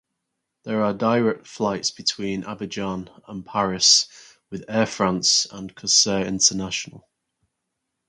There 0.63 0.81
are 0.81 0.95
direct 0.95 1.45
fights 1.45 1.91
between 1.91 2.41
Abidjan 2.41 3.07
and 3.27 3.45
Paris 3.45 4.07
with 4.49 4.65
Air 4.67 4.87
France 4.87 5.45
and 5.51 5.75
Corsair 5.75 6.25
International. 6.25 7.07